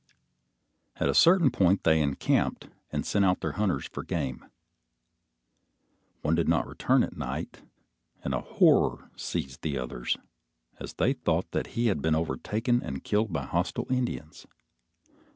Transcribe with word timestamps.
At 0.95 1.09
a 1.09 1.13
certain 1.13 1.51
point 1.51 1.83
they 1.83 2.01
encamped 2.01 2.67
and 2.91 3.05
sent 3.05 3.23
out 3.23 3.41
their 3.41 3.51
hunters 3.51 3.85
for 3.85 4.01
game. 4.01 4.43
One 6.23 6.33
did 6.33 6.49
not 6.49 6.65
return 6.65 7.03
at 7.03 7.15
night, 7.15 7.61
and 8.23 8.33
a 8.33 8.41
horror 8.41 9.11
seized 9.15 9.61
the 9.61 9.77
others, 9.77 10.17
as 10.79 10.93
they 10.95 11.13
thought 11.13 11.51
that 11.51 11.67
he 11.77 11.85
had 11.85 12.01
been 12.01 12.15
overtaken 12.15 12.81
and 12.81 13.03
killed 13.03 13.31
by 13.31 13.45
hostile 13.45 13.85
Indians. 13.91 14.47